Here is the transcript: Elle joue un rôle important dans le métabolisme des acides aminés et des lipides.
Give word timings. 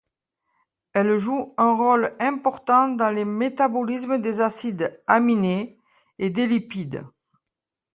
Elle 0.93 1.19
joue 1.19 1.53
un 1.59 1.75
rôle 1.75 2.15
important 2.19 2.87
dans 2.87 3.11
le 3.13 3.23
métabolisme 3.23 4.17
des 4.17 4.41
acides 4.41 4.99
aminés 5.05 5.77
et 6.17 6.31
des 6.31 6.47
lipides. 6.47 7.03